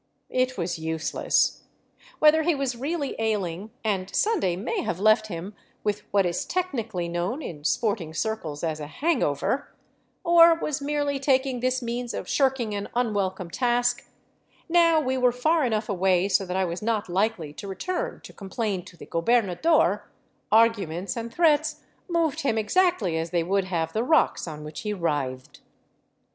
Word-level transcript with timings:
It 0.31 0.57
was 0.57 0.79
useless. 0.79 1.61
Whether 2.17 2.41
he 2.41 2.55
was 2.55 2.75
really 2.75 3.15
ailing— 3.19 3.69
and 3.83 4.09
Sunday 4.15 4.55
may 4.55 4.81
have 4.81 4.99
left 4.99 5.27
him 5.27 5.53
with 5.83 6.01
what 6.09 6.25
is 6.25 6.43
technically 6.43 7.07
known 7.07 7.43
in 7.43 7.63
sporting 7.63 8.11
circles 8.15 8.63
as 8.63 8.79
a" 8.79 8.87
hang 9.03 9.21
over 9.21 9.69
"—or 10.23 10.55
was 10.55 10.81
merely 10.81 11.19
taking 11.19 11.59
this 11.59 11.83
means 11.83 12.15
of 12.15 12.27
shirk 12.27 12.59
ing 12.59 12.73
an 12.73 12.89
unwelcome 12.95 13.51
task, 13.51 14.03
now 14.67 14.99
we 14.99 15.19
were 15.19 15.31
far 15.31 15.63
enough 15.63 15.87
away 15.87 16.27
so 16.27 16.47
that 16.47 16.57
I 16.57 16.65
was 16.65 16.81
not 16.81 17.07
likely 17.07 17.53
to 17.53 17.67
return 17.67 18.21
to 18.21 18.33
complain 18.33 18.83
to 18.85 18.97
the 18.97 19.05
gobernador, 19.05 20.09
arguments 20.51 21.15
and 21.15 21.31
threats 21.31 21.81
moved 22.09 22.41
him 22.41 22.57
exactly 22.57 23.19
as 23.19 23.29
they 23.29 23.43
would 23.43 23.65
have 23.65 23.93
the 23.93 24.03
rocks 24.03 24.47
on 24.47 24.63
which 24.63 24.79
he 24.79 24.93
writhed. 24.95 25.59